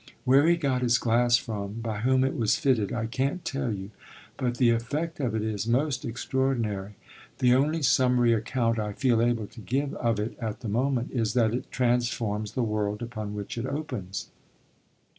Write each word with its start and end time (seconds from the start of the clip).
Where 0.25 0.47
he 0.47 0.57
got 0.57 0.81
his 0.81 0.97
glass 0.97 1.37
from, 1.37 1.73
by 1.73 1.99
whom 1.99 2.23
it 2.23 2.35
was 2.35 2.55
fitted, 2.55 2.91
I 2.91 3.05
can't 3.05 3.45
tell 3.45 3.71
you, 3.71 3.91
but 4.35 4.57
the 4.57 4.71
effect 4.71 5.19
of 5.19 5.35
it 5.35 5.43
is 5.43 5.67
most 5.67 6.05
extraordinary. 6.05 6.95
The 7.37 7.53
only 7.53 7.83
summary 7.83 8.33
account 8.33 8.79
I 8.79 8.93
feel 8.93 9.21
able 9.21 9.45
to 9.45 9.61
give 9.61 9.93
of 9.93 10.19
it 10.19 10.35
at 10.39 10.61
the 10.61 10.69
moment 10.69 11.11
is 11.11 11.35
that 11.35 11.53
it 11.53 11.69
transforms 11.71 12.53
the 12.53 12.63
world 12.63 13.03
upon 13.03 13.35
which 13.35 13.59
it 13.59 13.67
opens. 13.67 14.31